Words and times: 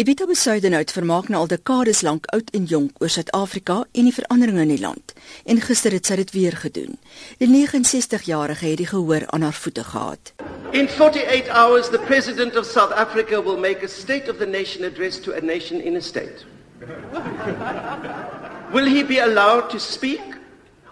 Evita 0.00 0.24
Besuidenhout 0.24 0.94
vermaak 0.96 1.26
nou 1.28 1.42
al 1.42 1.48
dekades 1.50 1.98
lank 2.00 2.24
oud 2.32 2.46
en 2.56 2.64
jonk 2.64 3.02
oor 3.04 3.10
Suid-Afrika 3.12 3.74
en 3.92 4.06
die 4.08 4.14
veranderinge 4.16 4.62
in 4.64 4.70
die 4.72 4.80
land. 4.80 5.12
En 5.44 5.60
gister 5.60 5.92
het 5.92 6.08
sy 6.08 6.16
dit 6.22 6.30
weer 6.32 6.56
gedoen. 6.56 6.96
Die 7.42 7.48
69-jarige 7.50 8.64
het 8.64 8.80
die 8.80 8.86
gehoor 8.88 9.26
aan 9.28 9.44
haar 9.44 9.58
voete 9.58 9.84
gehad. 9.84 10.32
In 10.72 10.88
48 10.88 11.52
hours 11.52 11.92
the 11.92 12.00
president 12.06 12.56
of 12.56 12.64
South 12.64 12.96
Africa 12.96 13.42
will 13.44 13.60
make 13.60 13.84
a 13.84 13.92
state 13.92 14.32
of 14.32 14.40
the 14.40 14.48
nation 14.48 14.88
address 14.88 15.20
to 15.20 15.36
a 15.36 15.44
nation 15.44 15.84
in 15.84 15.96
a 15.96 16.00
state. 16.00 16.46
will 18.74 18.88
he 18.88 19.04
be 19.04 19.20
allowed 19.20 19.68
to 19.68 19.78
speak 19.78 20.40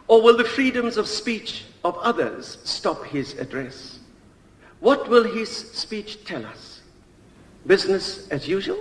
or 0.07 0.21
will 0.21 0.37
the 0.37 0.45
freedoms 0.45 0.99
of 0.99 1.09
speech 1.09 1.65
of 1.83 1.97
others 2.03 2.59
stop 2.65 3.07
his 3.07 3.33
address? 3.41 4.01
What 4.81 5.09
will 5.09 5.25
his 5.25 5.49
speech 5.73 6.19
tell 6.27 6.45
us? 6.45 6.79
business 7.67 8.29
as 8.31 8.49
usual, 8.49 8.79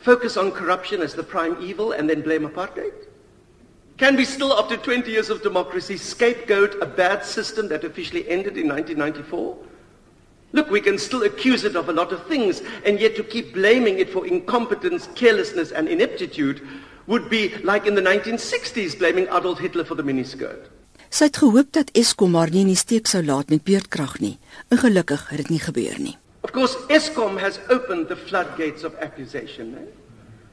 focus 0.00 0.36
on 0.36 0.50
corruption 0.50 1.00
as 1.02 1.14
the 1.14 1.22
prime 1.22 1.56
evil, 1.60 1.92
and 1.92 2.08
then 2.08 2.22
blame 2.22 2.48
apartheid? 2.48 3.06
Can 3.96 4.16
we 4.16 4.24
still, 4.24 4.52
after 4.54 4.76
20 4.76 5.10
years 5.10 5.28
of 5.28 5.42
democracy, 5.42 5.96
scapegoat 5.96 6.80
a 6.82 6.86
bad 6.86 7.24
system 7.24 7.68
that 7.68 7.84
officially 7.84 8.28
ended 8.28 8.56
in 8.56 8.68
1994? 8.68 9.56
Look, 10.52 10.70
we 10.70 10.80
can 10.80 10.98
still 10.98 11.22
accuse 11.22 11.64
it 11.64 11.76
of 11.76 11.88
a 11.88 11.92
lot 11.92 12.12
of 12.12 12.26
things, 12.26 12.62
and 12.84 12.98
yet 12.98 13.14
to 13.16 13.22
keep 13.22 13.54
blaming 13.54 13.98
it 13.98 14.10
for 14.10 14.26
incompetence, 14.26 15.08
carelessness, 15.14 15.70
and 15.70 15.86
ineptitude 15.86 16.66
would 17.06 17.28
be 17.28 17.54
like 17.58 17.86
in 17.86 17.94
the 17.94 18.02
1960s 18.02 18.98
blaming 18.98 19.28
Adolf 19.28 19.58
Hitler 19.58 19.84
for 19.84 19.94
the 19.94 20.02
miniskirt. 20.02 20.70
Sy 21.10 21.26
het 21.26 21.40
gehoop 21.42 21.72
dat 21.74 21.90
Eskom 21.98 22.30
maar 22.30 22.52
nie 22.54 22.62
in 22.62 22.70
die 22.70 22.78
steek 22.78 23.08
sou 23.10 23.22
laat 23.26 23.50
met 23.50 23.64
beurtkrag 23.66 24.20
nie. 24.22 24.36
Ongelukkig 24.70 25.24
het 25.32 25.42
dit 25.42 25.48
nie 25.50 25.62
gebeur 25.62 25.98
nie. 25.98 26.14
Of 26.42 26.52
course, 26.52 26.74
ESCOM 26.88 27.38
has 27.38 27.60
opened 27.68 28.08
the 28.08 28.16
floodgates 28.16 28.82
of 28.82 28.94
accusation. 28.96 29.76
Eh? 29.76 29.90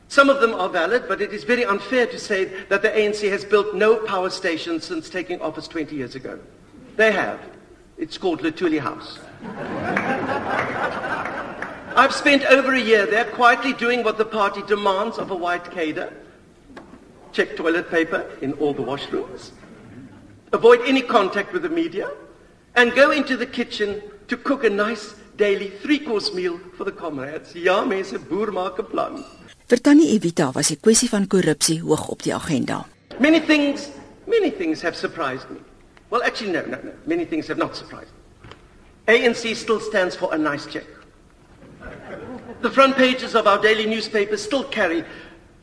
Some 0.09 0.29
of 0.29 0.41
them 0.41 0.53
are 0.53 0.69
valid, 0.69 1.05
but 1.07 1.21
it 1.21 1.33
is 1.33 1.43
very 1.43 1.65
unfair 1.65 2.07
to 2.07 2.19
say 2.19 2.45
that 2.69 2.81
the 2.81 2.89
ANC 2.89 3.29
has 3.29 3.43
built 3.43 3.75
no 3.75 3.97
power 3.97 4.29
station 4.29 4.79
since 4.79 5.09
taking 5.09 5.41
office 5.41 5.67
20 5.67 5.95
years 5.95 6.15
ago. 6.15 6.39
They 6.95 7.11
have. 7.11 7.39
It's 7.97 8.17
called 8.17 8.41
Lutuli 8.41 8.79
House. 8.79 9.19
I've 11.97 12.13
spent 12.13 12.43
over 12.45 12.73
a 12.73 12.79
year 12.79 13.05
there 13.05 13.25
quietly 13.25 13.73
doing 13.73 14.03
what 14.03 14.17
the 14.17 14.25
party 14.25 14.61
demands 14.63 15.17
of 15.17 15.31
a 15.31 15.35
white 15.35 15.71
cadre. 15.71 16.11
Check 17.31 17.55
toilet 17.55 17.89
paper 17.89 18.29
in 18.41 18.53
all 18.53 18.73
the 18.73 18.83
washrooms. 18.83 19.51
Avoid 20.53 20.81
any 20.85 21.01
contact 21.01 21.53
with 21.53 21.63
the 21.63 21.69
media. 21.69 22.09
And 22.75 22.93
go 22.93 23.11
into 23.11 23.35
the 23.35 23.47
kitchen 23.47 24.01
to 24.27 24.37
cook 24.37 24.63
a 24.63 24.69
nice 24.69 25.15
daily 25.37 25.71
three-course 25.81 26.33
meal 26.33 26.59
for 26.75 26.83
the 26.85 26.91
comrades. 26.91 27.53
Ja, 27.53 27.85
mense, 27.85 28.19
boer 28.19 28.51
maak 28.51 28.79
'n 28.79 28.85
plan. 28.85 29.23
Vir 29.67 29.81
Tannie 29.81 30.13
Evita 30.15 30.51
was 30.53 30.67
die 30.67 30.77
kwessie 30.79 31.09
van 31.09 31.27
korrupsie 31.27 31.81
hoog 31.81 32.07
op 32.07 32.23
die 32.23 32.33
agenda. 32.33 32.85
Many 33.19 33.39
things, 33.39 33.89
many 34.25 34.51
things 34.51 34.81
have 34.81 34.95
surprised 34.95 35.49
me. 35.49 35.59
Well, 36.09 36.23
actually 36.23 36.51
no, 36.51 36.61
no, 36.61 36.77
no. 36.83 36.91
Many 37.05 37.25
things 37.25 37.47
have 37.47 37.59
not 37.59 37.75
surprised 37.75 38.11
me. 38.11 38.13
ANC 39.07 39.55
still 39.55 39.79
stands 39.79 40.15
for 40.15 40.33
a 40.33 40.37
nice 40.37 40.65
check. 40.65 40.85
The 42.61 42.71
front 42.71 42.95
pages 42.95 43.35
of 43.35 43.45
our 43.45 43.61
daily 43.61 43.85
newspapers 43.85 44.41
still 44.41 44.63
carry 44.63 45.03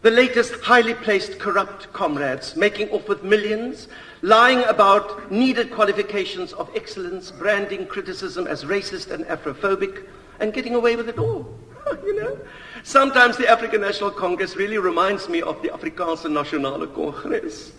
the 0.04 0.10
latest 0.10 0.60
highly 0.60 0.92
placed 0.92 1.38
corrupt 1.38 1.90
comrades 1.94 2.56
making 2.56 2.90
off 2.90 3.08
with 3.08 3.24
millions 3.24 3.88
lying 4.20 4.62
about 4.64 5.32
needed 5.32 5.70
qualifications 5.70 6.52
of 6.52 6.68
excellence, 6.76 7.30
branding 7.30 7.86
criticism 7.86 8.46
as 8.46 8.64
racist 8.64 9.10
and 9.10 9.24
Afrophobic, 9.24 10.04
and 10.40 10.52
getting 10.52 10.74
away 10.74 10.94
with 10.94 11.08
it 11.08 11.18
all. 11.18 11.58
you 12.04 12.20
know? 12.20 12.38
Sometimes 12.82 13.38
the 13.38 13.48
African 13.48 13.80
National 13.80 14.10
Congress 14.10 14.56
really 14.56 14.76
reminds 14.76 15.30
me 15.30 15.40
of 15.40 15.60
the 15.62 15.68
Afrikaanse 15.70 16.26
Nasionale 16.30 16.94
Congress. 16.94 17.72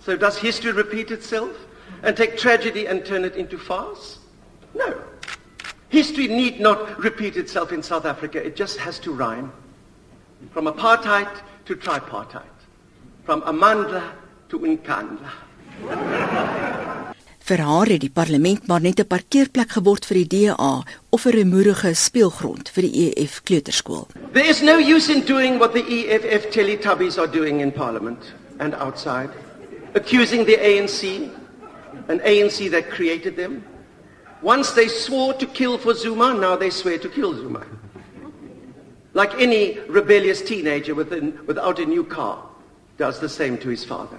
So 0.00 0.16
does 0.16 0.36
history 0.36 0.72
repeat 0.72 1.12
itself 1.12 1.56
and 2.02 2.16
take 2.16 2.36
tragedy 2.36 2.86
and 2.86 3.06
turn 3.06 3.24
it 3.24 3.36
into 3.36 3.56
farce? 3.56 4.18
No. 4.74 5.00
History 5.90 6.26
need 6.26 6.58
not 6.58 6.98
repeat 6.98 7.36
itself 7.36 7.70
in 7.70 7.84
South 7.84 8.04
Africa. 8.04 8.44
It 8.44 8.56
just 8.56 8.78
has 8.78 8.98
to 8.98 9.12
rhyme. 9.12 9.52
From 10.52 10.66
apartheid 10.66 11.28
to 11.64 11.74
tripartite. 11.76 12.58
From 13.24 13.42
Amandla 13.42 14.02
to 14.48 14.58
Nkandla. 14.58 15.30
Vir 17.44 17.60
haar 17.60 17.90
het 17.92 18.00
die 18.00 18.08
parlement 18.08 18.66
maar 18.66 18.80
net 18.80 19.00
'n 19.00 19.06
parkeerplek 19.06 19.70
geword 19.76 20.06
vir 20.06 20.16
die 20.24 20.28
DA 20.34 20.82
of 21.10 21.26
'n 21.26 21.30
remoerige 21.30 21.94
speelgrond 21.94 22.70
vir 22.72 22.82
die 22.82 23.12
EF 23.12 23.42
kleuterskool. 23.42 24.06
There 24.32 24.48
is 24.48 24.62
no 24.62 24.78
use 24.78 25.12
in 25.12 25.24
doing 25.24 25.58
what 25.58 25.72
the 25.72 25.84
EFF 25.84 26.48
Teletubbies 26.48 27.18
are 27.18 27.30
doing 27.30 27.60
in 27.60 27.70
parliament 27.70 28.32
and 28.58 28.74
outside, 28.74 29.28
accusing 29.94 30.46
the 30.46 30.56
ANC, 30.56 31.28
an 32.08 32.20
ANC 32.24 32.70
that 32.70 32.88
created 32.88 33.36
them. 33.36 33.62
Once 34.40 34.72
they 34.72 34.88
swore 34.88 35.34
to 35.34 35.46
kill 35.46 35.78
for 35.78 35.94
Zuma, 35.94 36.32
now 36.32 36.56
they 36.56 36.70
swear 36.70 36.98
to 36.98 37.08
kill 37.08 37.34
Zuma. 37.34 37.60
Like 39.14 39.34
any 39.40 39.78
rebellious 39.88 40.42
teenager 40.42 40.94
within, 40.94 41.38
without 41.46 41.78
a 41.78 41.86
new 41.86 42.04
car 42.04 42.44
does 42.98 43.20
the 43.20 43.28
same 43.28 43.58
to 43.58 43.68
his 43.68 43.84
father. 43.84 44.18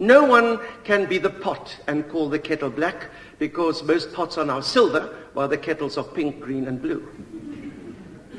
No 0.00 0.24
one 0.24 0.58
can 0.84 1.06
be 1.06 1.18
the 1.18 1.30
pot 1.30 1.76
and 1.86 2.08
call 2.08 2.28
the 2.28 2.38
kettle 2.38 2.70
black 2.70 3.10
because 3.38 3.82
most 3.84 4.12
pots 4.12 4.38
are 4.38 4.44
now 4.44 4.60
silver 4.60 5.14
while 5.34 5.48
the 5.48 5.58
kettles 5.58 5.96
are 5.98 6.04
pink, 6.04 6.40
green, 6.40 6.66
and 6.66 6.80
blue. 6.80 7.06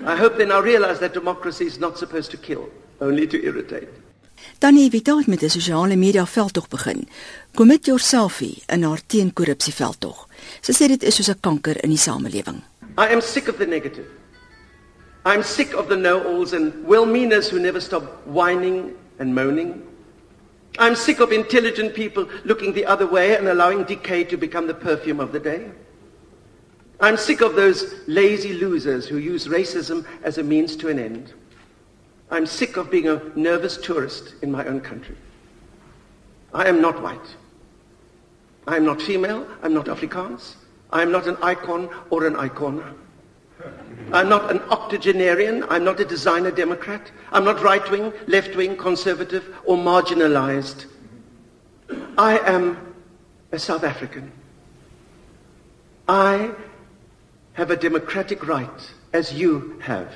I 0.06 0.16
hope 0.16 0.38
they 0.38 0.45
now 0.45 0.59
realize 0.59 1.00
that 1.00 1.13
democracy 1.13 1.66
is 1.66 1.79
not 1.79 1.97
supposed 1.97 2.31
to 2.31 2.38
kill, 2.38 2.69
only 3.00 3.27
to 3.27 3.41
irritate. 3.41 3.88
Dan 4.59 4.75
het 4.75 4.91
dit 4.91 5.27
met 5.27 5.41
'n 5.41 5.50
sosiale 5.50 5.95
media 5.95 6.25
veldtog 6.25 6.67
begin. 6.67 7.07
Commit 7.53 7.85
yourself 7.85 8.41
in 8.41 8.83
haar 8.83 9.00
teenkorrupsie 9.07 9.73
veldtog. 9.73 10.27
Sy 10.62 10.72
sê 10.72 10.88
dit 10.88 11.03
is 11.03 11.16
soos 11.16 11.29
'n 11.29 11.39
kanker 11.39 11.83
in 11.83 11.89
die 11.89 11.97
samelewing. 11.97 12.63
I 12.97 13.13
am 13.13 13.22
sick 13.22 13.47
of 13.47 13.56
the 13.57 13.66
negative. 13.66 14.06
I'm 15.25 15.41
sick 15.41 15.74
of 15.74 15.90
the 15.90 15.97
know-alls 15.97 16.53
and 16.53 16.86
well-meaners 16.86 17.50
who 17.50 17.59
never 17.59 17.81
stop 17.81 18.03
whining 18.28 18.96
and 19.18 19.34
moaning. 19.34 19.86
I'm 20.78 20.96
sick 20.96 21.19
of 21.19 21.31
intelligent 21.31 21.96
people 21.96 22.30
looking 22.44 22.74
the 22.74 22.86
other 22.86 23.08
way 23.08 23.36
and 23.36 23.47
allowing 23.47 23.86
decay 23.86 24.24
to 24.25 24.38
become 24.38 24.68
the 24.68 24.74
perfume 24.75 25.19
of 25.19 25.31
the 25.31 25.40
day. 25.40 25.72
I'm 27.00 27.18
sick 27.18 27.41
of 27.41 27.56
those 27.56 27.96
lazy 28.08 28.53
losers 28.53 29.08
who 29.08 29.18
use 29.18 29.47
racism 29.47 30.06
as 30.24 30.38
a 30.38 30.44
means 30.44 30.75
to 30.78 30.90
an 30.90 31.00
end. 31.00 31.34
I'm 32.30 32.46
sick 32.46 32.78
of 32.78 32.92
being 32.92 33.07
a 33.07 33.22
nervous 33.36 33.78
tourist 33.78 34.36
in 34.44 34.52
my 34.52 34.66
own 34.66 34.80
country. 34.80 35.16
I 36.53 36.68
am 36.68 36.81
not 36.81 37.02
white. 37.02 37.36
I 38.68 38.78
am 38.78 38.86
not 38.86 39.02
female. 39.02 39.47
I'm 39.63 39.74
not 39.74 39.86
Afrikaans. 39.88 40.56
I 40.92 41.02
am 41.02 41.12
not 41.12 41.28
an 41.28 41.38
icon 41.42 41.90
or 42.12 42.25
an 42.25 42.36
icona. 42.36 42.94
I'm 44.16 44.30
not 44.30 44.50
an 44.50 44.62
octogenarian. 44.70 45.66
I'm 45.70 45.84
not 45.84 46.00
a 46.00 46.06
designer 46.06 46.50
Democrat. 46.50 47.12
I'm 47.34 47.44
not 47.44 47.62
right 47.62 47.92
wing, 47.92 48.14
left 48.28 48.56
wing, 48.56 48.78
conservative, 48.78 49.53
or 49.66 49.76
marginalized. 49.76 50.86
I 52.18 52.40
am 52.40 52.96
a 53.52 53.59
South 53.59 53.84
African. 53.84 54.31
I 56.08 56.52
have 57.54 57.72
a 57.72 57.75
democratic 57.75 58.48
right, 58.48 58.94
as 59.12 59.34
you 59.34 59.80
have, 59.81 60.14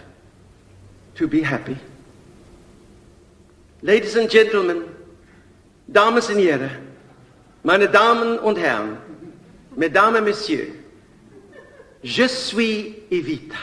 to 1.16 1.28
be 1.28 1.42
happy. 1.42 1.78
Ladies 3.82 4.16
and 4.16 4.30
gentlemen, 4.30 4.96
dames 5.92 6.30
en 6.30 6.38
heren, 6.38 6.88
meine 7.64 7.88
Damen 7.88 8.40
und 8.40 8.58
Herren, 8.58 8.98
mesdames 9.76 10.16
et 10.16 10.22
messieurs, 10.22 10.74
Je 12.02 12.28
suis 12.30 12.96
Evita. 13.12 13.58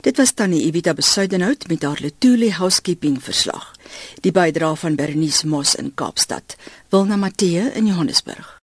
Dit 0.00 0.16
was 0.16 0.32
tannie 0.32 0.62
Evita 0.64 0.94
Besuidenhout 0.94 1.66
met 1.68 1.82
haar 1.82 1.98
Letuli 2.00 2.50
housekeeping 2.50 3.22
verslag. 3.22 3.72
Die 4.20 4.32
bydra 4.32 4.74
van 4.74 4.94
Bernice 4.94 5.46
Moss 5.46 5.74
in 5.74 5.94
Kaapstad. 5.94 6.56
Wilna 6.88 7.16
Matthee 7.16 7.72
in 7.74 7.86
Johannesburg. 7.86 8.56